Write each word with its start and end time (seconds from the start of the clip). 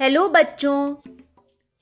Hello 0.00 0.28
बच्चों, 0.28 0.94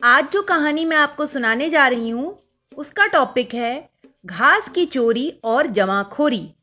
आज 0.05 0.29
जो 0.33 0.43
कहानी 0.43 0.85
मैं 0.85 0.97
आपको 0.97 1.27
सुनाने 1.27 1.71
जा 1.71 1.89
रही 1.89 2.11
हूँ, 2.11 2.39
उसका 2.77 3.07
टॉपिक 3.07 3.55
है 3.55 3.91
घास 4.27 4.69
की 4.69 4.85
चोरी 4.87 5.41
और 5.45 5.67
जमाखोरी। 5.67 6.55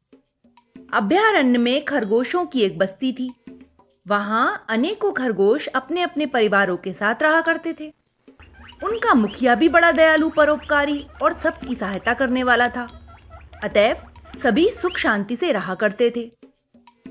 अभ्यारण्य 0.93 1.57
में 1.57 1.85
खरगोशों 1.85 2.45
की 2.45 2.61
एक 2.61 2.77
बस्ती 2.77 3.13
थी। 3.13 3.29
वहाँ 4.07 4.65
अनेकों 4.69 5.11
खरगोश 5.11 5.67
अपने 5.67 6.01
अपने 6.01 6.25
परिवारों 6.25 6.77
के 6.77 6.93
साथ 6.93 7.23
रहा 7.23 7.41
करते 7.41 7.73
थे। 7.73 7.93
उनका 8.83 9.13
मुखिया 9.13 9.55
भी 9.55 9.69
बड़ा 9.69 9.91
दयालु, 9.91 10.29
परोपकारी 10.29 11.07
और 11.21 11.33
सबकी 11.33 11.75
सहायता 11.75 12.13
करने 12.13 12.43
वाला 12.43 12.69
था। 12.69 12.89
अतएव 13.63 13.95
सभी 14.43 14.69
सुख 14.69 14.97
शांति 14.97 15.35
से 15.35 15.51
रहा 15.51 15.75
करते 15.75 16.13
थे। 16.15 16.31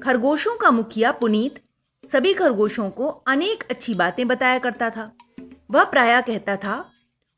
खरगोशों 0.02 0.56
का 0.56 0.70
मुखिया 0.70 1.12
पुनीत 1.12 1.62
सभी 2.12 2.34
खरगोशों 2.34 2.90
को 2.90 3.06
अनेक 3.06 3.62
अच्छी 3.70 3.94
बातें 3.94 4.28
बताया 4.28 4.58
करता 4.58 4.90
था। 4.90 5.12
वह 5.70 5.84
प्राय 5.84 6.22
कहता 6.22 6.56
था 6.56 6.90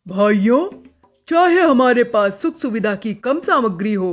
भाइयों 0.08 0.68
चाहे 1.28 1.60
हमारे 1.60 2.04
पास 2.04 2.40
सुख 2.42 2.60
सुविधा 2.60 2.94
की 2.94 3.14
कम 3.14 3.40
सामग्री 3.40 3.92
हो 3.94 4.12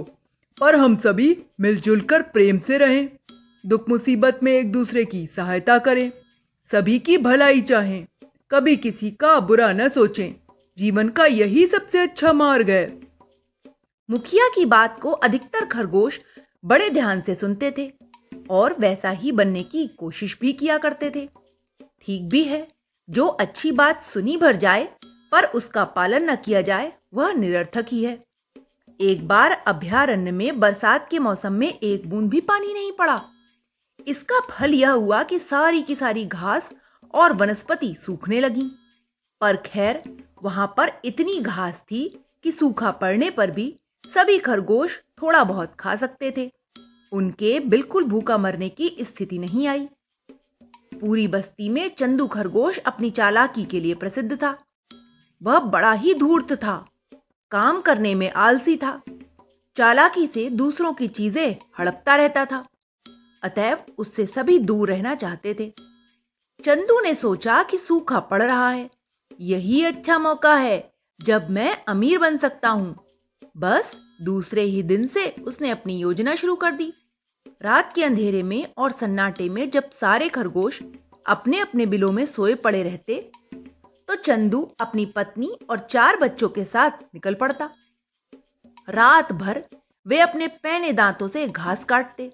पर 0.59 0.75
हम 0.75 0.97
सभी 0.97 1.37
मिलजुल 1.59 2.01
कर 2.01 2.21
प्रेम 2.21 2.59
से 2.59 2.77
रहें 2.77 3.09
दुख 3.65 3.89
मुसीबत 3.89 4.39
में 4.43 4.51
एक 4.51 4.71
दूसरे 4.71 5.05
की 5.05 5.25
सहायता 5.35 5.77
करें 5.77 6.11
सभी 6.71 6.99
की 6.99 7.17
भलाई 7.17 7.61
चाहें 7.61 8.05
कभी 8.51 8.75
किसी 8.77 9.11
का 9.11 9.39
बुरा 9.39 9.71
न 9.73 9.89
सोचें 9.89 10.31
जीवन 10.77 11.09
का 11.09 11.25
यही 11.25 11.67
सबसे 11.67 11.99
अच्छा 11.99 12.33
मार्ग 12.33 12.69
है। 12.69 13.01
मुखिया 14.09 14.47
की 14.47 14.65
बात 14.65 14.99
को 14.99 15.11
अधिकतर 15.11 15.65
खरगोश 15.65 16.19
बड़े 16.65 16.89
ध्यान 16.89 17.21
से 17.21 17.35
सुनते 17.35 17.71
थे। 17.77 17.98
और 18.49 18.75
वैसा 18.79 19.09
ही 19.09 19.31
बनने 19.31 19.63
की 19.63 19.87
कोशिश 19.87 20.37
भी 20.41 20.53
किया 20.53 20.77
करते 20.77 21.09
थे। 21.09 21.29
ठीक 22.01 22.29
भी 22.29 22.43
है, 22.43 22.67
जो 23.09 23.27
अच्छी 23.27 23.71
बात 23.71 24.03
सुनी 24.03 24.37
भर 24.37 24.55
जाए, 24.55 24.89
पर 25.05 25.43
उसका 25.43 25.85
पालन 25.85 26.29
न 26.29 26.35
किया 26.35 26.61
जाए, 26.61 26.93
वह 27.13 27.33
निरर्थक 27.33 27.85
ही 27.89 28.03
है। 28.03 28.23
एक 29.01 29.27
बार 29.27 29.51
अभ्यारण्य 29.51 30.31
में 30.31 30.59
बरसात 30.59 31.09
के 31.09 31.19
मौसम 31.19 31.53
में 31.53 31.79
एक 31.79 32.09
बूंद 32.09 32.29
भी 32.29 32.41
पानी 32.41 32.73
नहीं 32.73 32.91
पड़ा। 32.91 33.25
इसका 34.07 34.39
फल 34.39 34.73
यह 34.73 34.91
हुआ 34.91 35.23
कि 35.23 35.39
सारी 35.39 35.81
की 35.81 35.95
सारी 35.95 36.25
घास 36.25 36.69
और 37.13 37.33
वनस्पति 37.33 37.95
सूखने 38.05 38.39
लगी। 38.39 38.71
पर 39.41 39.57
खैर, 39.57 40.23
वहाँ 40.43 40.73
पर 40.77 40.91
इतनी 41.05 41.39
घास 41.39 41.81
थी 41.91 42.25
कि 42.43 42.51
सूखा 42.51 42.91
पड़ने 42.91 43.29
पर 43.29 43.51
भी 43.51 43.79
सभी 44.13 44.39
खरगोश 44.39 44.99
थोड़ा 45.21 45.43
बहुत 45.43 45.75
खा 45.75 45.95
सकते 45.95 46.33
थे। 46.37 46.51
उनके 47.11 47.59
बिल्कुल 47.59 48.03
भूखा 48.03 48.37
मरने 48.37 48.69
की 48.69 48.95
स्थिति 49.01 49.37
नहीं 49.37 49.67
आई। 49.67 49.87
पूरी 50.93 51.27
बस्ती 51.27 51.69
में 51.69 51.87
चंदू 51.89 52.27
खरगोश 52.27 52.77
अपनी 52.77 53.09
चालाकी 53.11 53.63
के 53.65 53.79
लिए 53.79 53.93
प्रसिद्ध 53.95 54.35
था। 54.35 54.57
वह 55.41 55.59
बड़ा 55.59 55.91
ही 55.91 56.13
धूर्त 56.13 56.53
था, 56.53 56.85
काम 57.51 57.81
करने 57.81 58.13
में 58.15 58.29
आलसी 58.31 58.75
था, 58.77 58.99
चालाकी 59.75 60.25
से 60.27 60.49
दूसरों 60.49 60.93
की 60.93 61.07
चीज़ें 61.07 61.55
हड़पता 61.79 62.15
रहता 62.15 62.45
था, 62.45 62.65
अतएव 63.43 63.83
उससे 63.97 64.25
सभी 64.25 64.57
दूर 64.59 64.89
रहना 64.89 65.15
चाहते 65.15 65.53
थे। 65.53 65.71
चंदू 66.59 66.99
ने 66.99 67.13
सोचा 67.15 67.61
कि 67.63 67.77
सूखा 67.77 68.19
पड़ 68.19 68.41
रहा 68.43 68.69
है, 68.69 68.89
यही 69.39 69.83
अच्छा 69.85 70.17
मौका 70.19 70.55
है, 70.55 70.91
जब 71.19 71.49
मैं 71.49 71.75
अमीर 71.85 72.19
बन 72.19 72.37
सकता 72.37 72.69
हूँ। 72.69 72.95
बस 73.57 73.95
दूसरे 74.19 74.61
ही 74.63 74.81
दिन 74.83 75.07
से 75.07 75.27
उसने 75.47 75.69
अपनी 75.69 75.97
योजना 75.99 76.35
शुरू 76.35 76.55
कर 76.55 76.71
दी। 76.71 76.91
रात 77.61 77.91
के 77.95 78.03
अंधेरे 78.03 78.43
में 78.43 78.73
और 78.77 78.91
सन्नाटे 78.91 79.49
में 79.49 79.69
जब 79.69 79.89
सारे 79.91 80.29
खरगोश 80.29 80.81
अपने 81.25 81.59
अपने 81.59 81.85
बिलों 81.85 82.11
में 82.11 82.25
सोए 82.25 82.55
पड़े 82.57 82.81
रहते 82.83 83.19
तो 84.09 84.15
चंदू 84.15 84.61
अपनी 84.79 85.05
पत्नी 85.05 85.51
और 85.69 85.79
चार 85.81 86.17
बच्चों 86.17 86.49
के 86.49 86.63
साथ 86.65 87.03
निकल 87.13 87.33
पड़ता। 87.33 87.69
रात 88.87 89.31
भर 89.33 89.63
वे 90.05 90.19
अपने 90.19 90.47
पैने 90.47 90.91
दांतों 90.93 91.27
से 91.27 91.47
घास 91.47 91.83
काटते, 91.83 92.31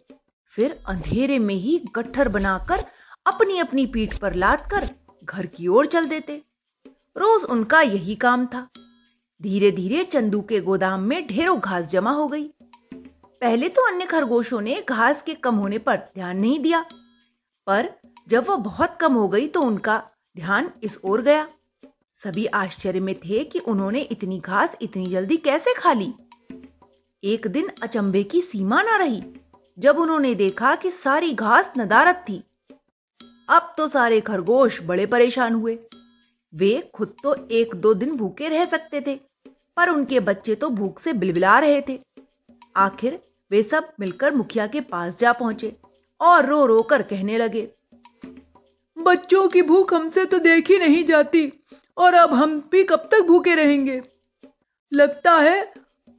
फिर 0.53 0.79
अंधेरे 0.88 1.40
में 1.40 1.56
ही 1.56 1.78
गट्ठर 1.95 2.29
बनाकर 2.29 2.84
अपनी 3.25 3.57
अपनी 3.59 3.85
पीठ 3.85 4.18
पर 4.18 4.34
लाद 4.35 4.68
कर 4.72 4.90
घर 5.24 5.45
की 5.47 5.68
ओर 5.68 5.85
चल 5.88 6.07
देते। 6.07 6.41
रोज 7.16 7.44
उनका 7.45 7.81
यही 7.81 8.16
काम 8.18 8.45
था। 8.45 8.68
धीरे 9.41 9.72
धीरे 9.72 10.03
चंदू 10.03 10.41
के 10.41 10.59
गोदाम 10.62 11.01
में 11.01 11.25
ढेरों 11.28 11.59
घास 11.59 11.90
जमा 11.90 12.12
हो 12.12 12.28
गई। 12.28 12.44
पहले 13.41 13.69
तो 13.69 13.81
अन्य 13.88 14.06
खरगोशों 14.06 14.62
ने 14.62 14.81
घास 14.90 15.22
के 15.22 15.34
कम 15.35 15.56
होने 15.56 15.78
पर 15.79 15.97
ध्यान 15.97 16.38
नहीं 16.38 16.59
दिया, 16.59 16.81
पर 17.68 17.90
जब 18.29 18.45
वह 18.50 18.56
बहुत 18.56 18.97
कम 18.97 19.13
हो 19.13 19.28
गई 19.28 19.47
तो 19.47 19.62
उनका 19.62 20.01
ध्यान 20.35 20.72
इस 20.84 21.00
ओर 21.06 21.22
गया। 21.22 21.47
सभी 22.22 22.45
आश्चर्य 22.56 23.00
में 23.00 23.13
थे 23.19 23.44
कि 23.44 23.59
उन्होंने 23.59 24.01
इतनी 24.01 24.40
घास 24.40 24.78
इतनी 24.81 25.07
जल्दी 25.07 25.38
कैसे 25.40 25.74
खा 25.74 25.94
ली। 25.94 26.13
एक 27.24 27.47
दिन 27.47 27.69
अचंबे 27.84 28.24
की 28.24 28.41
सीमा 28.41 28.81
ना 28.81 28.95
रही, 28.97 29.24
जब 29.78 30.00
उन्होंने 30.00 30.34
देखा 30.35 30.75
कि 30.75 30.91
सारी 30.91 31.34
घास 31.34 31.72
नदारत 31.78 32.25
थी। 32.29 32.44
अब 33.50 33.74
तो 33.78 33.88
सारे 33.88 34.19
खरगोश 34.22 34.81
बड़े 34.84 35.06
परेशान 35.06 35.53
हुए। 35.53 35.78
वे 36.55 36.71
खुद 36.93 37.13
तो 37.23 37.35
एक 37.51 37.75
दो 37.75 37.93
दिन 37.93 38.16
भूखे 38.17 38.49
रह 38.49 38.66
सकते 38.66 39.01
थे, 39.01 39.16
पर 39.77 39.89
उनके 39.89 40.19
बच्चे 40.21 40.55
तो 40.55 40.69
भूख 40.69 40.99
से 40.99 41.13
बिलबिला 41.13 41.57
रहे 41.59 41.81
थे। 41.81 41.99
आखिर 42.75 43.19
वे 43.51 43.63
सब 43.63 43.91
मिलकर 43.99 44.35
मुखिया 44.35 44.67
के 44.67 44.81
पास 44.83 45.17
जा 45.19 45.33
पहुँचे 45.33 45.73
और 46.21 46.45
रो 46.45 46.65
रो 46.65 46.81
कर 46.81 47.01
कहने 47.03 47.38
लगे, 47.38 47.67
बच्चों 48.97 49.47
की 49.47 49.61
भूख 49.61 49.94
हमसे 49.94 50.25
तो 50.25 50.38
देखी 50.39 50.77
नहीं 50.79 51.03
जाती, 51.05 51.51
और 51.97 52.13
अब 52.13 52.33
हम 52.33 52.59
भी 52.71 52.83
कब 52.83 53.07
तक 53.11 53.21
भूखे 53.21 53.55
रहेंगे? 53.55 54.01
लगता 54.91 55.31
है 55.31 55.61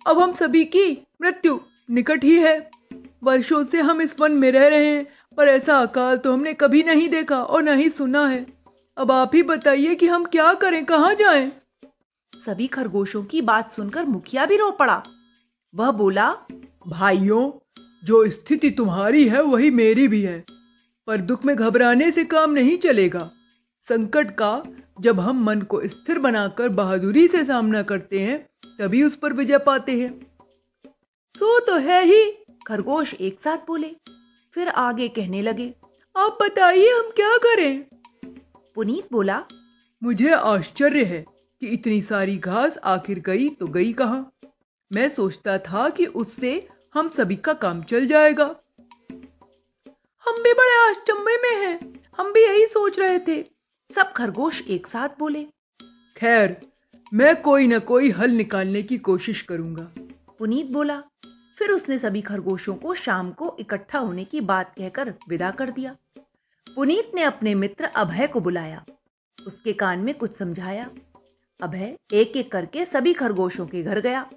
अब 0.06 0.18
हम 0.18 0.32
सभी 0.34 0.64
की 0.66 0.90
मृत्यु 1.22 1.58
निकट 1.90 2.24
ही 2.24 2.36
है। 2.36 2.58
वर्षों 3.22 3.62
से 3.64 3.80
हम 3.80 4.00
इस 4.02 4.14
वन 4.20 4.32
में 4.32 4.50
रह 4.52 4.66
रहे 4.68 4.86
हैं, 4.86 5.06
पर 5.38 5.48
ऐसा 5.48 5.78
अकाल 5.78 6.16
तो 6.16 6.32
हमने 6.32 6.52
कभी 6.54 6.82
नहीं 6.82 7.08
देखा 7.08 7.42
और 7.42 7.62
न 7.62 7.76
ही 7.78 7.88
सुना 7.90 8.26
है। 8.26 8.44
अब 8.98 9.12
आप 9.12 9.30
ही 9.34 9.42
बताइए 9.42 9.94
कि 9.94 10.06
हम 10.06 10.24
क्या 10.24 10.54
करें 10.54 10.84
कहाँ 10.84 11.14
जाएँ? 11.14 11.52
सभी 12.46 12.66
खरगोशों 12.66 13.24
की 13.24 13.40
बात 13.42 13.72
सुनकर 13.72 14.04
मुखिया 14.04 14.46
भी 14.46 14.56
रो 14.56 14.70
पड़ा। 14.70 15.02
वह 15.74 15.90
बोला 15.90 16.32
भाइयों 16.86 17.50
जो 18.04 18.30
स्थिति 18.30 18.70
तुम्हारी 18.70 19.28
है 19.28 19.42
वही 19.42 19.70
मेरी 19.70 20.08
भी 20.08 20.22
है। 20.22 20.44
पर 21.06 21.20
दुख 21.20 21.44
में 21.44 21.56
घबराने 21.56 22.10
से 22.10 22.24
काम 22.24 22.50
नहीं 22.50 22.78
चलेगा। 22.78 23.30
संकट 23.88 24.30
का 24.30 24.62
जब 25.00 25.20
हम 25.20 25.44
मन 25.44 25.62
को 25.62 25.80
स्थिर 25.88 26.18
बनाकर 26.18 26.68
बहादुरी 26.68 27.26
से 27.28 27.44
सामना 27.44 27.82
करते 27.82 28.20
हैं 28.20 28.38
तभी 28.78 29.02
उस 29.02 29.16
पर 29.16 29.32
विजय 29.32 29.58
पाते 29.58 29.92
हैं। 29.92 30.26
सो 31.36 31.60
तो 31.60 31.76
है 31.76 32.04
ही 32.04 32.30
खरगोश 32.66 33.14
एक 33.14 33.40
साथ 33.44 33.58
बोले। 33.66 33.90
फिर 34.54 34.68
आगे 34.68 35.08
कहने 35.08 35.42
लगे 35.42 35.74
आप 36.16 36.38
बताइए 36.42 36.88
हम 36.88 37.10
क्या 37.16 37.36
करें? 37.36 37.84
पुनीत 38.76 39.08
बोला 39.12 39.42
मुझे 40.02 40.32
आश्चर्य 40.32 41.04
है 41.04 41.24
कि 41.60 41.66
इतनी 41.66 42.02
सारी 42.02 42.36
घास 42.36 42.78
आखिर 42.78 43.18
गई 43.18 43.48
तो 43.48 43.66
गई 43.66 43.92
कहाँ? 43.92 44.32
मैं 44.92 45.08
सोचता 45.08 45.58
था 45.58 45.88
कि 45.88 46.06
उससे 46.06 46.68
हम 46.94 47.08
सभी 47.08 47.36
का 47.36 47.52
काम 47.52 47.82
चल 47.82 48.06
जाएगा। 48.06 48.44
हम 50.26 50.42
भी 50.42 50.52
बड़े 50.52 50.90
आश्चर्य 50.90 51.38
में 51.42 51.66
हैं। 51.66 52.00
हम 52.18 52.32
भी 52.32 52.40
यही 52.40 52.66
सोच 52.66 52.98
रहे 52.98 53.18
थे। 53.18 53.42
सब 53.94 54.12
खरगोश 54.12 54.62
एक 54.68 54.86
साथ 54.86 55.08
बोले 55.18 55.46
खैर 56.16 56.56
मैं 57.14 57.42
कोई 57.42 57.66
ना 57.66 57.78
कोई 57.78 58.10
हल 58.10 58.30
निकालने 58.30 58.82
की 58.82 58.98
कोशिश 58.98 59.42
करूँगा। 59.42 59.92
पुनीत 60.38 60.66
बोला 60.66 61.02
फिर 61.58 61.70
उसने 61.70 61.98
सभी 61.98 62.20
खरगोशों 62.20 62.74
को 62.74 62.94
शाम 62.94 63.30
को 63.30 63.56
इकट्ठा 63.60 63.98
होने 63.98 64.24
की 64.24 64.40
बात 64.40 64.74
कहकर 64.78 65.14
विदा 65.28 65.50
कर 65.50 65.70
दिया। 65.70 65.96
पुनीत 66.76 67.12
ने 67.14 67.22
अपने 67.22 67.54
मित्र 67.54 67.84
अभय 67.84 68.26
को 68.26 68.40
बुलाया। 68.40 68.84
उसके 69.46 69.72
कान 69.72 69.98
में 69.98 70.14
कुछ 70.14 70.36
समझाया। 70.36 70.90
अभय 71.62 71.96
एक 72.12 72.36
एक 72.36 72.52
करके 72.52 72.84
सभी 72.84 73.12
खरगोशों 73.12 73.66
के 73.66 73.82
घर 73.82 74.00
गया। 74.00 74.30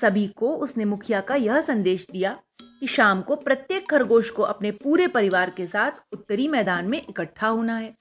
सभी 0.00 0.26
को 0.26 0.56
उसने 0.56 0.84
मुखिया 0.84 1.20
का 1.20 1.34
यह 1.34 1.60
संदेश 1.60 2.06
दिया 2.12 2.40
कि 2.62 2.86
शाम 2.86 3.22
को 3.22 3.36
प्रत्येक 3.36 3.90
खरगोश 3.90 4.30
को 4.30 4.42
अपने 4.42 4.70
पूरे 4.70 5.06
परिवार 5.06 5.50
के 5.50 5.66
साथ 5.66 5.90
उत्तरी 6.12 6.48
मैदान 6.48 6.88
में 6.88 7.06
इकट्ठा 7.08 7.48
होना 7.48 7.76
है। 7.76 7.96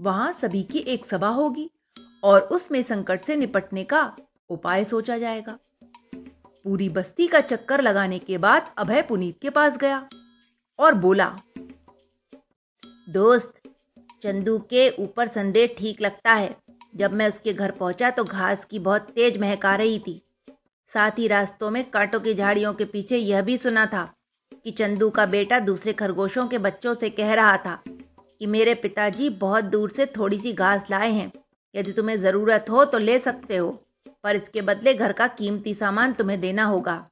वहाँ 0.00 0.32
सभी 0.42 0.62
की 0.62 0.78
एक 0.78 1.06
सभा 1.06 1.28
होगी 1.28 1.70
और 2.22 2.40
उसमें 2.40 2.82
संकट 2.82 3.24
से 3.24 3.36
निपटने 3.36 3.84
का 3.84 4.16
उपाय 4.50 4.84
सोचा 4.84 5.18
जाएगा। 5.18 5.58
पूरी 6.64 6.88
बस्ती 6.88 7.26
का 7.26 7.40
चक्कर 7.40 7.80
लगाने 7.80 8.18
के 8.18 8.38
बाद 8.38 8.74
अभय 8.78 9.02
पुनीत 9.02 9.38
के 9.42 9.50
पास 9.50 9.76
गया 9.76 10.08
और 10.78 10.94
बोला 10.94 11.40
दोस्त, 13.08 13.52
चंदू 14.22 14.58
के 14.70 14.88
ऊपर 14.98 15.28
संदेश 15.28 15.70
ठीक 15.78 16.00
लगता 16.00 16.32
है। 16.32 16.54
जब 16.96 17.12
मैं 17.12 17.28
उसके 17.28 17.52
घर 17.52 17.70
पहुँचा 17.70 18.10
तो 18.10 18.24
घास 18.24 18.64
की 18.64 18.78
बहुत 18.78 19.10
तेज 19.10 19.36
महक 19.38 19.66
आ 19.66 19.74
रही 19.76 19.98
थी। 19.98 20.20
साथ 20.92 21.18
ही 21.18 21.26
रास्तों 21.28 21.70
में 21.70 21.84
कांटों 21.90 22.20
की 22.20 22.34
झाड़ियों 22.34 22.72
के 22.74 22.84
पीछे 22.84 23.16
यह 23.16 23.42
भी 23.42 23.56
सुना 23.56 23.86
था 23.86 24.04
कि 24.64 24.70
चंदू 24.70 25.10
का 25.10 25.26
बेटा 25.26 25.58
दूसरे 25.60 25.92
खरगोशों 25.92 26.46
के 26.48 26.58
बच्चों 26.58 26.94
से 26.94 27.10
कह 27.10 27.34
रहा 27.34 27.56
था 27.56 27.78
कि 27.88 28.46
मेरे 28.46 28.74
पिताजी 28.74 29.30
बहुत 29.38 29.64
दूर 29.64 29.90
से 29.90 30.06
थोड़ी 30.06 30.38
सी 30.38 30.52
घास 30.52 30.90
लाए 30.90 31.10
हैं। 31.10 31.32
यदि 31.74 31.92
तुम्हें 31.92 32.20
ज़रूरत 32.22 32.70
हो 32.70 32.84
तो 32.84 32.98
ले 32.98 33.18
सकते 33.18 33.56
हो, 33.56 33.70
पर 34.24 34.36
इसके 34.36 34.62
बदले 34.62 34.94
घर 34.94 35.12
का 35.12 35.26
कीमती 35.28 35.74
सामान 35.74 36.12
तुम्हें 36.12 36.40
देना 36.40 36.64
होगा। 36.64 37.04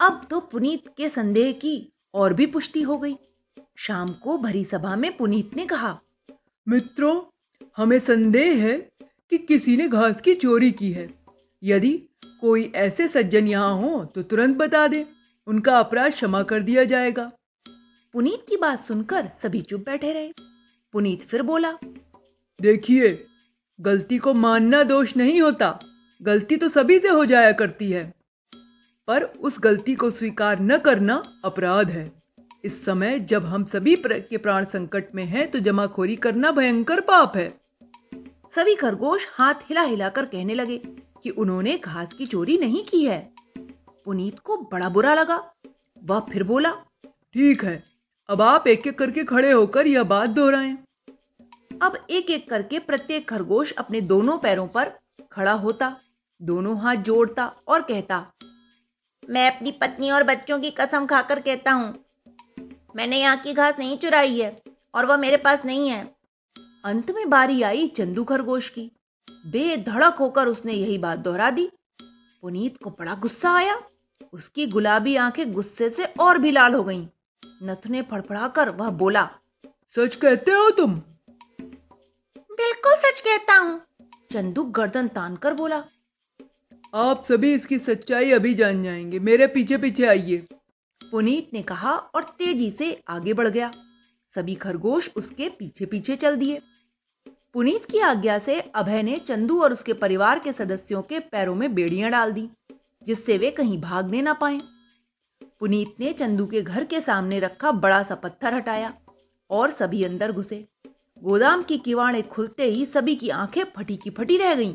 अब 0.00 0.26
तो 0.30 0.40
पुनीत 0.42 0.88
के 0.96 1.08
संदेह 1.08 1.52
की 1.52 1.92
और 2.14 2.34
भी 2.34 2.46
पुष्टि 2.46 2.82
हो 2.82 2.98
गई। 2.98 3.16
शाम 3.80 4.12
को 4.12 4.38
भरी 4.38 4.64
सभा 4.64 4.96
में 4.96 5.16
पुनीत 5.16 5.54
ने 5.56 5.66
कहा 5.66 5.98
मित्रों 6.68 7.20
हमें 7.76 7.98
संदेह 7.98 8.64
है 8.64 8.78
कि 8.98 9.38
किसी 9.38 9.76
ने 9.76 9.88
घास 9.88 10.20
की 10.20 10.34
चोरी 10.34 10.70
की 10.72 10.90
है। 10.92 11.08
यदि 11.62 11.92
कोई 12.40 12.72
ऐसे 12.74 13.08
सज्जन 13.08 13.46
यहाँ 13.46 13.74
हो 13.74 14.04
तो 14.04 14.22
तुरंत 14.22 14.56
बता 14.56 14.86
दे 14.88 15.06
उनका 15.46 15.78
अपराध 15.78 16.12
क्षमा 16.12 16.42
कर 16.42 16.60
दिया 16.60 16.84
जाएगा। 16.84 17.30
पुनीत 18.14 18.44
की 18.48 18.56
बात 18.56 18.80
सुनकर 18.80 19.30
सभी 19.42 19.62
चुप 19.62 19.80
बैठे 19.80 20.12
रहे। 20.12 20.32
पुनीत 20.94 21.22
फिर 21.22 21.42
बोला 21.42 21.72
देखिए 22.60 23.26
गलती 23.80 24.18
को 24.18 24.34
मानना 24.34 24.82
दोष 24.82 25.16
नहीं 25.16 25.40
होता। 25.40 25.78
गलती 26.22 26.56
तो 26.56 26.68
सभी 26.68 26.98
से 26.98 27.08
हो 27.08 27.24
जाया 27.24 27.52
करती 27.52 27.90
है। 27.92 28.14
पर 29.08 29.22
उस 29.22 29.60
गलती 29.60 29.94
को 29.94 30.10
स्वीकार 30.10 30.60
न 30.60 30.78
करना 30.78 31.22
अपराध 31.44 31.90
है। 31.90 32.19
इस 32.64 32.84
समय 32.84 33.18
जब 33.20 33.44
हम 33.44 33.64
सभी 33.64 33.96
के 34.06 34.36
प्राण 34.36 34.64
संकट 34.64 35.14
में 35.14 35.24
हैं 35.24 35.50
तो 35.50 35.58
जमाखोरी 35.58 36.16
करना 36.16 36.50
भयंकर 36.50 37.00
पाप 37.00 37.36
है। 37.36 37.48
सभी 38.54 38.74
खरगोश 38.74 39.26
हाथ 39.30 39.54
हिला 39.68 39.82
हिलाकर 39.82 40.24
कहने 40.24 40.54
लगे 40.54 40.76
कि 41.22 41.30
उन्होंने 41.30 41.76
घास 41.78 42.12
की 42.12 42.26
चोरी 42.26 42.56
नहीं 42.58 42.84
की 42.84 43.04
है। 43.04 43.18
पुनीत 44.06 44.38
को 44.38 44.56
बड़ा 44.72 44.88
बुरा 44.88 45.14
लगा। 45.14 45.36
वह 46.02 46.20
फिर 46.32 46.42
बोला 46.42 46.72
ठीक 47.34 47.64
है 47.64 47.82
अब 48.28 48.42
आप 48.42 48.66
एक 48.66 48.86
एक 48.86 48.98
करके 48.98 49.24
खड़े 49.24 49.52
होकर 49.52 49.86
यह 49.86 50.02
बात 50.04 50.30
दोहराएँ। 50.30 50.76
अब 51.82 51.98
एक 52.10 52.30
एक 52.30 52.48
करके 52.50 52.78
प्रत्येक 52.78 53.28
खरगोश 53.28 53.72
अपने 53.72 54.00
दोनों 54.00 54.36
पैरों 54.38 54.66
पर 54.66 54.92
खड़ा 55.32 55.52
होता 55.52 55.94
दोनों 56.40 56.78
हाथ 56.80 56.96
जोड़ता 57.04 57.46
और 57.68 57.82
कहता 57.82 58.24
मैं 59.22 59.50
अपनी 59.50 59.72
पत्नी 59.72 60.10
और 60.10 60.22
बच्चों 60.24 60.58
की 60.60 60.70
कसम 60.70 61.06
खाकर 61.06 61.40
कहता 61.40 61.72
हूँ 61.72 61.94
मैंने 62.96 63.20
यहाँ 63.20 63.36
की 63.36 63.52
घास 63.52 63.74
नहीं 63.78 63.98
चुराई 63.98 64.40
है 64.40 64.56
और 64.94 65.06
वह 65.06 65.16
मेरे 65.16 65.36
पास 65.36 65.64
नहीं 65.64 65.88
है। 65.88 66.02
अंत 66.84 67.10
में 67.10 67.28
बारी 67.30 67.62
आई 67.62 67.86
चंदू 67.88 68.24
खरगोश 68.24 68.68
की। 68.68 68.90
बेधड़क 69.46 70.14
होकर 70.14 70.48
उसने 70.48 70.72
यही 70.72 70.98
बात 70.98 71.18
दोहरा 71.18 71.50
दी। 71.50 71.68
पुनीत 72.42 72.76
को 72.82 72.90
बड़ा 72.90 73.14
गुस्सा 73.14 73.52
आया। 73.52 73.80
उसकी 74.32 74.66
गुलाबी 74.66 75.16
आँखें 75.16 75.52
गुस्से 75.52 75.90
से 75.90 76.04
और 76.20 76.38
भी 76.38 76.50
लाल 76.50 76.74
हो 76.74 76.82
गईं। 76.84 77.06
नथुने 77.62 78.02
फड़फड़ाकर 78.02 78.70
वह 78.70 78.90
बोला 78.90 79.28
सच 79.96 80.14
कहते 80.14 80.50
हो 80.50 80.70
तुम? 80.70 80.94
बिल्कुल 82.50 82.94
सच 82.94 83.20
कहता 83.20 83.56
हूँ। 83.56 83.80
चंदू 84.32 84.64
गर्दन 84.64 85.08
तान 85.08 85.36
कर 85.36 85.54
बोला 85.54 85.84
आप 86.94 87.24
सभी 87.24 87.52
इसकी 87.52 87.78
सच्चाई 87.78 88.30
अभी 88.32 88.54
जान 88.54 88.82
जाएँगे। 88.82 89.18
मेरे 89.18 89.46
पीछे 89.46 89.76
पीछे 89.78 90.06
आइए। 90.06 90.46
पुनीत 91.10 91.50
ने 91.52 91.62
कहा 91.62 91.96
और 91.96 92.24
तेज़ी 92.24 92.70
से 92.70 93.02
आगे 93.08 93.32
बढ़ 93.34 93.48
गया। 93.48 93.72
सभी 94.34 94.54
खरगोश 94.54 95.10
उसके 95.16 95.48
पीछे 95.48 95.86
पीछे 95.86 96.16
चल 96.16 96.36
दिए। 96.36 96.62
पुनीत 97.54 97.84
की 97.84 97.98
आज्ञा 97.98 98.38
से 98.38 98.60
अभय 98.60 99.02
ने 99.02 99.18
चंदू 99.18 99.62
और 99.62 99.72
उसके 99.72 99.92
परिवार 99.92 100.38
के 100.38 100.52
सदस्यों 100.52 101.02
के 101.02 101.18
पैरों 101.18 101.54
में 101.54 101.74
बेड़ियाँ 101.74 102.10
डाल 102.10 102.32
दी, 102.32 102.48
जिससे 103.06 103.38
वे 103.38 103.50
कहीं 103.50 103.80
भागने 103.80 104.22
ना 104.22 104.32
पाए। 104.32 104.60
पुनीत 105.60 105.94
ने 106.00 106.12
चंदू 106.12 106.46
के 106.46 106.62
घर 106.62 106.84
के 106.84 107.00
सामने 107.00 107.38
रखा 107.38 107.72
बड़ा 107.72 108.02
सा 108.02 108.14
पत्थर 108.14 108.54
हटाया 108.54 108.94
और 109.50 109.70
सभी 109.70 110.04
अंदर 110.04 110.32
घुसे। 110.32 110.68
गोदाम 111.22 111.62
की 111.62 111.78
किवाड़े 111.78 112.22
खुलते 112.22 112.64
ही 112.64 112.86
सभी 112.86 113.14
की 113.14 113.28
आँखें 113.28 113.64
फटी 113.76 113.96
की 113.96 114.10
फटी 114.10 114.36
रह 114.36 114.54
गईं। 114.54 114.74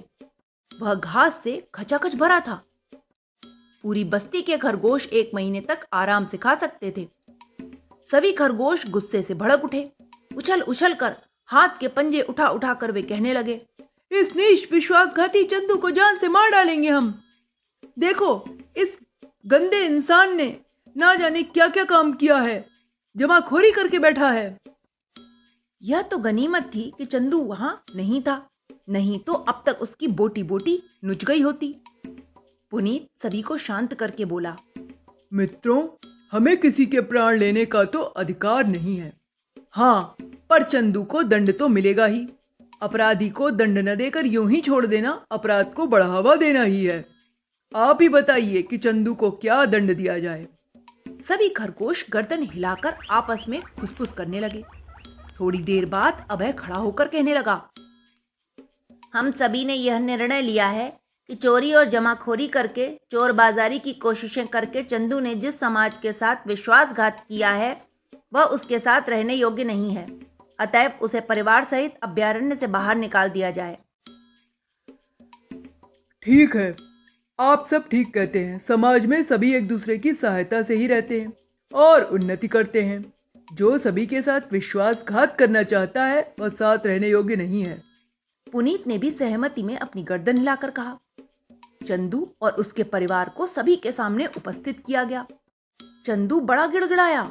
वह 0.81 0.95
घास 0.95 1.41
से 1.43 1.67
खचाखच 1.75 2.15
भरा 2.15 2.39
था। 2.39 2.64
पूरी 3.85 4.03
बस्ती 4.03 4.41
के 4.41 4.57
खरगोश 4.57 5.07
एक 5.07 5.31
महीने 5.33 5.59
तक 5.61 5.79
आराम 5.93 6.25
से 6.25 6.37
खा 6.37 6.55
सकते 6.55 6.93
थे। 6.97 7.07
सभी 8.11 8.31
खरगोश 8.31 8.87
गुस्से 8.87 9.21
से 9.21 9.33
भड़क 9.33 9.63
उठे। 9.63 9.91
उछल 10.37 10.61
उछल 10.61 10.93
कर 10.93 11.15
हाथ 11.49 11.77
के 11.79 11.87
पंजे 11.87 12.21
उठा 12.21 12.47
उठा 12.49 12.73
कर 12.73 12.91
वे 12.91 13.01
कहने 13.01 13.33
लगे, 13.33 13.61
इस 14.11 14.35
नीच 14.35 14.71
विश्वासघाती 14.71 15.43
चंदू 15.43 15.75
को 15.75 15.91
जान 15.91 16.17
से 16.17 16.27
मार 16.27 16.49
डालेंगे 16.51 16.89
हम। 16.89 17.13
देखो, 17.99 18.43
इस 18.77 18.97
गंदे 19.45 19.85
इंसान 19.85 20.35
ने 20.35 20.59
ना 20.97 21.15
जाने 21.15 21.43
क्या 21.43 21.67
क्या 21.67 21.83
काम 21.83 22.13
किया 22.13 22.37
है। 22.37 22.65
जमाखोरी 23.15 23.71
करके 23.71 23.99
बैठा 23.99 24.31
है। 24.31 24.57
यह 25.81 26.01
तो 26.01 26.17
गनीमत 26.17 26.71
थी 26.75 26.91
कि 26.97 27.05
चंदू 27.05 27.43
वहाँ 27.43 27.83
नहीं 27.95 28.21
था। 28.21 28.45
नहीं 28.89 29.19
तो 29.19 29.33
अब 29.33 29.63
तक 29.65 29.77
उसकी 29.81 30.07
बोटी 30.07 30.43
बोटी 30.43 30.81
नुच 31.03 31.25
गई 31.25 31.41
होती। 31.41 31.75
पुनीत 32.75 33.07
सभी 33.23 33.41
को 33.41 33.57
शांत 33.57 33.93
करके 33.93 34.25
बोला 34.25 34.55
मित्रों 35.31 35.81
हमें 36.31 36.55
किसी 36.57 36.85
के 36.85 37.01
प्राण 37.01 37.37
लेने 37.37 37.65
का 37.65 37.83
तो 37.83 37.99
अधिकार 38.21 38.65
नहीं 38.67 38.95
है। 38.97 39.11
हाँ 39.73 40.15
पर 40.49 40.63
चंदू 40.63 41.03
को 41.03 41.21
दंड 41.23 41.57
तो 41.59 41.67
मिलेगा 41.67 42.05
ही। 42.05 42.27
अपराधी 42.81 43.29
को 43.29 43.49
दंड 43.51 43.77
न 43.79 43.95
देकर 43.95 44.25
यूँ 44.25 44.49
ही 44.49 44.59
छोड़ 44.61 44.85
देना 44.85 45.11
अपराध 45.31 45.71
को 45.73 45.85
बढ़ावा 45.87 46.35
देना 46.35 46.63
ही 46.63 46.83
है। 46.85 46.97
आप 47.71 48.01
ही 48.01 48.09
बताइए 48.09 48.61
कि 48.61 48.77
चंदू 48.77 49.13
को 49.13 49.31
क्या 49.37 49.63
दंड 49.65 49.95
दिया 49.95 50.17
जाए। 50.19 50.45
सभी 51.29 51.49
खरगोश 51.51 52.05
गर्दन 52.09 52.43
हिलाकर 52.43 52.97
आपस 53.11 53.45
में 53.49 53.61
खुसफुस 53.79 54.13
करने 54.13 54.39
लगे। 54.39 54.63
थोड़ी 55.39 55.63
देर 55.63 55.85
बाद 55.85 56.25
अभय 56.31 56.53
खड़ा 56.59 56.75
होकर 56.75 57.07
कहने 57.07 57.33
लगा 57.33 57.61
हम 59.13 59.31
सभी 59.31 59.65
ने 59.65 59.73
यह 59.73 59.99
निर्णय 60.01 60.41
लिया 60.41 60.67
है 60.69 60.93
कि 61.29 61.35
चोरी 61.35 61.73
और 61.73 61.85
जमाखोरी 61.85 62.47
करके 62.47 62.87
चोर 63.11 63.31
बाजारी 63.31 63.79
की 63.79 63.93
कोशिशें 63.93 64.47
करके 64.47 64.83
चंदू 64.83 65.19
ने 65.19 65.35
जिस 65.35 65.59
समाज 65.59 65.97
के 65.97 66.11
साथ 66.11 66.47
विश्वासघात 66.47 67.25
किया 67.29 67.49
है 67.49 67.81
वह 68.33 68.43
उसके 68.43 68.79
साथ 68.79 69.09
रहने 69.09 69.33
योग्य 69.33 69.63
नहीं 69.63 69.91
है। 69.91 70.07
अतएव 70.59 70.91
उसे 71.01 71.19
परिवार 71.21 71.65
सहित 71.65 71.95
अभ्यारण्य 72.03 72.55
से 72.55 72.67
बाहर 72.67 72.95
निकाल 72.95 73.29
दिया 73.29 73.51
जाए। 73.51 73.77
ठीक 76.23 76.55
है। 76.55 76.75
आप 77.39 77.65
सब 77.67 77.87
ठीक 77.89 78.13
कहते 78.13 78.39
हैं। 78.39 78.59
समाज 78.59 79.05
में 79.05 79.23
सभी 79.23 79.53
एक 79.53 79.67
दूसरे 79.67 79.97
की 79.97 80.13
सहायता 80.13 80.61
से 80.63 80.75
ही 80.75 80.87
रहते 80.87 81.21
हैं 81.21 81.33
और 81.73 82.03
उन्नति 82.03 82.47
करते 82.47 82.81
हैं। 82.81 83.13
जो 83.53 83.77
सभी 83.77 84.05
के 84.05 84.21
साथ 84.21 84.41
विश्वासघात 84.51 85.35
करना 85.37 85.63
चाहता 85.63 86.05
है 86.05 86.35
वह 86.39 86.49
साथ 86.49 86.85
रहने 86.85 87.09
योग्य 87.09 87.35
नहीं 87.35 87.61
है। 87.61 87.81
पुनीत 88.53 88.87
ने 88.87 88.97
भी 88.97 89.11
सहमति 89.11 89.63
में 89.63 89.77
अपनी 89.77 90.03
गर्दन 90.03 90.37
हिलाकर 90.37 90.69
कहा। 90.69 90.97
चंदू 91.87 92.27
और 92.41 92.51
उसके 92.53 92.83
परिवार 92.85 93.29
को 93.29 93.45
सभी 93.45 93.75
के 93.75 93.91
सामने 93.91 94.25
उपस्थित 94.27 94.83
किया 94.85 95.03
गया। 95.03 95.25
चंदू 96.05 96.39
बड़ा 96.41 96.65
गिड़गिड़ाया, 96.67 97.23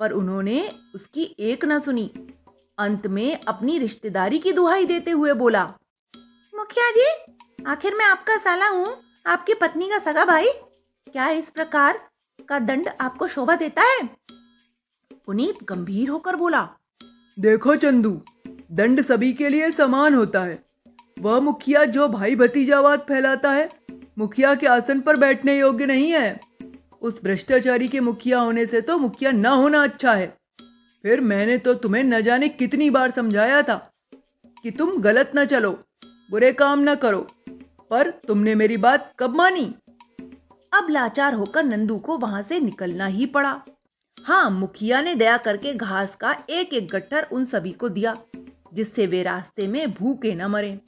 पर 0.00 0.12
उन्होंने 0.12 0.60
उसकी 0.94 1.24
एक 1.40 1.64
न 1.64 1.78
सुनी। 1.80 2.10
अंत 2.78 3.06
में 3.06 3.38
अपनी 3.38 3.78
रिश्तेदारी 3.78 4.38
की 4.38 4.52
दुहाई 4.52 4.84
देते 4.84 5.10
हुए 5.10 5.32
बोला, 5.34 5.64
मुखिया 6.54 6.90
जी, 6.90 7.08
आखिर 7.66 7.94
मैं 7.94 8.04
आपका 8.04 8.36
साला 8.36 8.68
हूँ, 8.68 8.96
आपकी 9.26 9.54
पत्नी 9.54 9.88
का 9.88 9.98
सगा 10.00 10.24
भाई? 10.24 10.48
क्या 11.06 11.28
इस 11.30 11.50
प्रकार 11.50 12.00
का 12.48 12.58
दंड 12.58 12.88
आपको 13.00 13.28
शोभा 13.28 13.56
देता 13.56 13.82
है? 13.82 14.02
पुनीत 15.26 15.62
गंभीर 15.64 16.08
होकर 16.08 16.36
बोला, 16.36 16.68
देखो 17.36 17.74
चंदू, 17.76 18.20
दंड 18.72 19.02
सभी 19.02 19.32
के 19.32 19.48
लिए 19.48 19.70
समान 19.70 20.14
होता 20.14 20.42
है। 20.42 20.62
वह 21.16 21.40
मुखिया 21.40 21.84
जो 21.84 22.08
भाई 22.08 22.34
भतीजावाद 22.36 23.00
फैलाता 23.00 23.50
है, 23.50 23.68
मुखिया 24.18 24.54
के 24.54 24.66
आसन 24.66 25.00
पर 25.00 25.16
बैठने 25.16 25.58
योग्य 25.58 25.86
नहीं 25.86 26.10
है। 26.10 26.40
उस 27.02 27.22
भ्रष्टाचारी 27.24 27.88
के 27.88 28.00
मुखिया 28.00 28.40
होने 28.40 28.66
से 28.66 28.80
तो 28.80 28.98
मुखिया 28.98 29.30
न 29.30 29.46
होना 29.46 29.82
अच्छा 29.82 30.12
है। 30.12 30.26
फिर 31.04 31.20
मैंने 31.20 31.58
तो 31.58 31.74
तुम्हें 31.74 32.04
न 32.04 32.20
जाने 32.20 32.48
कितनी 32.48 32.90
बार 32.90 33.10
समझाया 33.10 33.62
था 33.62 33.74
कि 34.62 34.70
तुम 34.70 34.96
गलत 34.98 35.32
न 35.36 35.44
चलो, 35.44 35.70
बुरे 36.30 36.52
काम 36.52 36.80
न 36.80 36.94
करो, 36.94 37.26
पर 37.90 38.10
तुमने 38.10 38.54
मेरी 38.54 38.76
बात 38.76 39.12
कब 39.18 39.34
मानी? 39.36 39.74
अब 40.72 40.86
लाचार 40.90 41.34
होकर 41.34 41.64
नंदू 41.64 41.98
को 41.98 42.18
वहाँ 42.18 42.42
से 42.42 42.60
निकलना 42.60 43.06
ही 43.06 43.26
पड़ा। 43.26 43.60
हाँ, 44.24 44.50
मुखिया 44.50 45.00
ने 45.02 45.14
दया 45.14 45.36
करके 45.36 45.74
घास 45.74 46.16
का 46.16 46.36
एक 46.50 46.74
एक 46.74 46.88
गट्ठर 46.88 47.28
उन 47.32 47.44
सभी 47.44 47.72
को 47.72 47.88
दिया, 47.88 48.16
जिससे 48.74 49.06
वे 49.06 49.22
रास्ते 49.22 49.66
में 49.66 49.92
भूखे 49.94 50.34
न 50.34 50.46
मरे। 50.46 50.78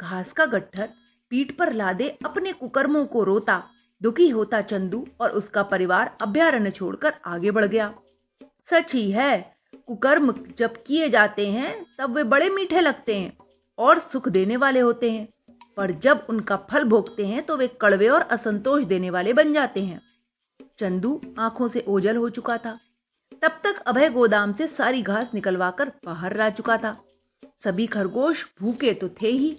घास 0.00 0.32
का 0.32 0.46
गट्ठर 0.46 0.88
पीठ 1.30 1.52
पर 1.52 1.72
लादे 1.72 2.08
अपने 2.24 2.52
कुकर्मों 2.52 3.04
को 3.06 3.24
रोता, 3.24 3.62
दुखी 4.02 4.28
होता 4.28 4.60
चंदू 4.60 5.06
और 5.20 5.30
उसका 5.30 5.62
परिवार 5.62 6.16
अभ्यारण्य 6.20 6.70
छोड़कर 6.70 7.14
आगे 7.26 7.50
बढ़ 7.50 7.64
गया। 7.64 7.94
सच 8.70 8.94
ही 8.94 9.10
है, 9.10 9.56
कुकर्म 9.86 10.32
जब 10.58 10.82
किए 10.86 11.08
जाते 11.08 11.50
हैं, 11.50 11.86
तब 11.98 12.14
वे 12.16 12.24
बड़े 12.24 12.50
मीठे 12.50 12.80
लगते 12.80 13.16
हैं 13.18 13.36
और 13.78 13.98
सुख 13.98 14.28
देने 14.28 14.56
वाले 14.56 14.80
होते 14.80 15.10
हैं। 15.10 15.28
पर 15.76 15.90
जब 15.90 16.26
उनका 16.30 16.56
फल 16.70 16.84
भोगते 16.84 17.26
हैं 17.26 17.42
तो 17.42 17.56
वे 17.56 17.66
कड़वे 17.80 18.08
और 18.08 18.20
असंतोष 18.20 18.84
देने 18.84 19.10
वाले 19.10 19.32
बन 19.32 19.52
जाते 19.52 19.82
हैं। 19.82 20.00
चंदू 20.78 21.20
आँखों 21.38 21.68
से 21.68 21.84
ओझल 21.88 22.16
हो 22.16 22.28
चुका 22.28 22.58
था। 22.58 22.78
तब 23.42 23.58
तक 23.64 23.80
अभय 23.86 24.08
गोदाम 24.08 24.52
से 24.52 24.66
सारी 24.66 25.02
घास 25.02 25.30
निकलवाकर 25.34 25.92
बाहर 26.04 26.36
ला 26.36 26.50
चुका 26.50 26.76
था। 26.76 26.96
सभी 27.64 27.86
खरगोश 27.86 28.46
भूखे 28.60 28.92
तो 28.94 29.08
थे 29.08 29.28
ही 29.28 29.56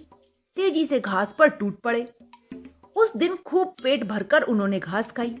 तेज़ी 0.60 0.84
से 0.86 0.98
घास 1.00 1.34
पर 1.38 1.48
टूट 1.48 1.78
पड़े। 1.80 2.02
उस 2.96 3.16
दिन 3.16 3.36
खूब 3.36 3.68
पेट 3.82 4.04
भरकर 4.04 4.42
उन्होंने 4.42 4.78
घास 4.78 5.12
खाई। 5.12 5.34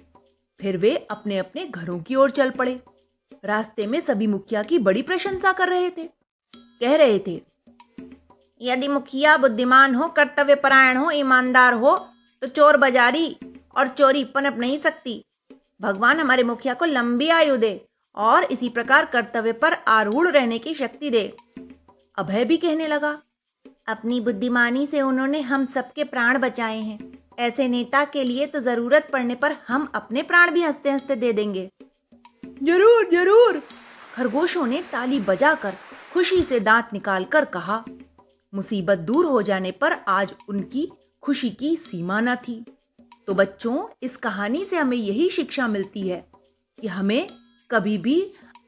फिर 0.60 0.76
वे 0.76 0.94
अपने 1.10 1.38
अपने 1.38 1.64
घरों 1.64 1.98
की 2.00 2.14
ओर 2.14 2.30
चल 2.30 2.50
पड़े। 2.50 2.80
रास्ते 3.44 3.86
में 3.86 4.00
सभी 4.00 4.26
मुखिया 4.26 4.62
की 4.62 4.78
बड़ी 4.78 5.02
प्रशंसा 5.02 5.52
कर 5.52 5.68
रहे 5.68 5.90
थे। 5.90 6.08
कह 6.54 6.96
रहे 6.96 7.18
थे, 7.18 7.40
यदि 8.60 8.88
मुखिया 8.88 9.36
बुद्धिमान 9.36 9.94
हो, 9.94 10.08
कर्तव्य 10.08 10.54
परायण 10.54 10.96
हो, 10.96 11.10
ईमानदार 11.10 11.74
हो 11.74 11.96
तो 12.42 12.48
चोर 12.48 12.76
बाजारी 12.76 13.36
और 13.76 13.88
चोरी 13.88 14.24
पनप 14.24 14.58
नहीं 14.58 14.78
सकती। 14.78 15.22
भगवान 15.80 16.20
हमारे 16.20 16.42
मुखिया 16.42 16.74
को 16.74 16.84
लंबी 16.84 17.28
आयु 17.28 17.56
दे 17.56 17.80
और 18.16 18.44
इसी 18.44 18.68
प्रकार 18.68 19.06
कर्तव्य 19.06 19.52
पर 19.52 19.72
आरूढ़ 19.88 20.28
रहने 20.28 20.58
की 20.58 20.74
शक्ति 20.74 21.10
दे। 21.10 21.36
अभय 22.18 22.44
भी 22.44 22.56
कहने 22.56 22.86
लगा 22.86 23.20
अपनी 23.90 24.20
बुद्धिमानी 24.20 24.86
से 24.86 25.00
उन्होंने 25.02 25.40
हम 25.40 25.64
सबके 25.66 26.04
प्राण 26.04 26.38
बचाए 26.38 26.78
हैं। 26.78 26.98
ऐसे 27.38 27.66
नेता 27.68 28.04
के 28.04 28.24
लिए 28.24 28.46
तो 28.46 28.60
ज़रूरत 28.60 29.08
पड़ने 29.12 29.34
पर 29.34 29.52
हम 29.68 29.88
अपने 29.94 30.22
प्राण 30.22 30.50
भी 30.50 30.62
हँसते 30.62 30.90
हँसते 30.90 31.16
दे 31.16 31.32
देंगे। 31.32 31.68
ज़रूर 32.62 33.08
ज़रूर। 33.12 33.62
खरगोशों 34.14 34.66
ने 34.66 34.80
ताली 34.82 35.18
बजाकर 35.20 35.74
खुशी 36.12 36.42
से 36.42 36.60
दांत 36.60 36.88
निकालकर 36.92 37.44
कहा 37.44 37.82
मुसीबत 38.52 38.98
दूर 38.98 39.26
हो 39.26 39.42
जाने 39.42 39.70
पर 39.70 39.92
आज 40.08 40.34
उनकी 40.48 40.88
खुशी 41.22 41.50
की 41.50 41.74
सीमा 41.76 42.20
न 42.20 42.34
थी। 42.38 42.64
तो 43.28 43.34
बच्चों 43.34 43.86
इस 44.02 44.16
कहानी 44.16 44.64
से 44.64 44.76
हमें 44.76 44.96
यही 44.96 45.28
शिक्षा 45.30 45.66
मिलती 45.68 46.08
है 46.08 46.24
कि 46.78 46.88
हमें 46.88 47.28
कभी 47.70 47.96
भी 47.98 48.20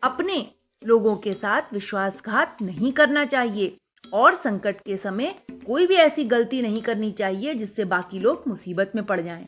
अपने 0.02 0.46
लोगों 0.82 1.16
के 1.16 1.34
साथ 1.34 1.72
विश्वासघात 1.72 2.56
नहीं 2.62 2.92
करना 2.92 3.24
चाहिए। 3.24 3.76
और 4.12 4.34
संकट 4.34 4.80
के 4.80 4.96
समय 4.96 5.34
कोई 5.66 5.86
भी 5.86 5.94
ऐसी 5.94 6.24
गलती 6.24 6.62
नहीं 6.62 6.82
करनी 6.82 7.10
चाहिए 7.12 7.54
जिससे 7.54 7.84
बाकी 7.84 8.18
लोग 8.18 8.44
मुसीबत 8.48 8.92
में 8.94 9.04
पड़ 9.04 9.20
जाएँ। 9.20 9.46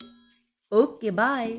ओके 0.71 1.11
बाय 1.11 1.51